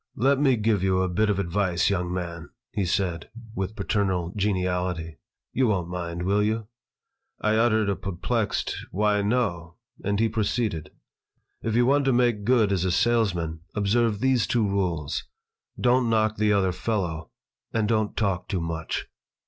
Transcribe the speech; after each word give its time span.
"Let 0.15 0.39
me 0.39 0.55
give 0.57 0.81
you 0.81 1.03
a 1.03 1.07
bit 1.07 1.29
of 1.29 1.37
advice, 1.37 1.91
young 1.91 2.11
man," 2.11 2.49
he 2.71 2.85
said, 2.85 3.29
with 3.53 3.75
paternal 3.75 4.33
geniality. 4.35 5.19
"You 5.53 5.67
won't 5.67 5.89
mind, 5.89 6.23
will 6.23 6.41
you?" 6.41 6.65
I 7.39 7.55
uttered 7.57 7.87
a 7.87 7.95
perplexed, 7.95 8.75
"Why, 8.89 9.21
no"; 9.21 9.75
and 10.03 10.19
he 10.19 10.27
proceeded: 10.27 10.89
"If 11.61 11.75
you 11.75 11.85
want 11.85 12.05
to 12.05 12.13
make 12.13 12.45
good 12.45 12.71
as 12.71 12.83
a 12.83 12.89
salesman, 12.91 13.59
observe 13.75 14.21
these 14.21 14.47
two 14.47 14.67
rules: 14.67 15.25
Don't 15.79 16.09
knock 16.09 16.37
the 16.37 16.51
other 16.51 16.71
fellow 16.71 17.29
and 17.71 17.87
don't 17.87 18.17
talk 18.17 18.47
too 18.47 18.59
much." 18.59 19.05